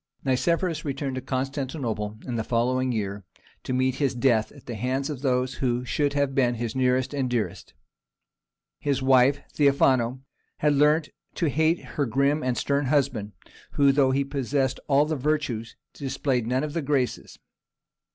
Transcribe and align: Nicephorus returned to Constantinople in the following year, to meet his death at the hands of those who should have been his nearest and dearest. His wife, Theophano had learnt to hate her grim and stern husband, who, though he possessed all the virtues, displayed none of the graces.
Nicephorus 0.25 0.83
returned 0.83 1.13
to 1.13 1.21
Constantinople 1.21 2.17
in 2.25 2.33
the 2.35 2.43
following 2.43 2.91
year, 2.91 3.23
to 3.63 3.71
meet 3.71 3.97
his 4.01 4.15
death 4.15 4.51
at 4.51 4.65
the 4.65 4.73
hands 4.73 5.11
of 5.11 5.21
those 5.21 5.53
who 5.61 5.85
should 5.85 6.13
have 6.13 6.33
been 6.33 6.55
his 6.55 6.75
nearest 6.75 7.13
and 7.13 7.29
dearest. 7.29 7.75
His 8.79 9.03
wife, 9.03 9.41
Theophano 9.53 10.21
had 10.57 10.73
learnt 10.73 11.09
to 11.35 11.49
hate 11.51 11.85
her 11.85 12.07
grim 12.07 12.41
and 12.41 12.57
stern 12.57 12.87
husband, 12.87 13.33
who, 13.73 13.91
though 13.91 14.09
he 14.09 14.23
possessed 14.25 14.79
all 14.87 15.05
the 15.05 15.15
virtues, 15.15 15.75
displayed 15.93 16.47
none 16.47 16.63
of 16.63 16.73
the 16.73 16.81
graces. 16.81 17.37